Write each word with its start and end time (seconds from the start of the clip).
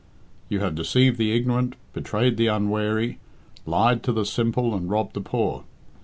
You 0.49 0.61
have 0.61 0.73
deceived 0.73 1.19
the 1.19 1.31
ignorant, 1.31 1.75
betrayed 1.93 2.35
the 2.35 2.47
unwary, 2.47 3.19
lied 3.67 4.01
to 4.01 4.11
the 4.11 4.25
simple, 4.25 4.73
and 4.73 4.89
robbed 4.89 5.13
the 5.13 5.21
poor. 5.21 5.63